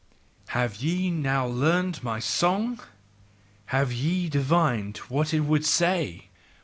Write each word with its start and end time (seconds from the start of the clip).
Have 0.47 0.77
ye 0.77 1.11
now 1.11 1.45
learned 1.45 2.01
my 2.03 2.17
song? 2.17 2.79
Have 3.67 3.93
ye 3.93 4.29
divined 4.29 4.97
what 5.09 5.31
it 5.31 5.41
would 5.41 5.63
say? 5.63 6.29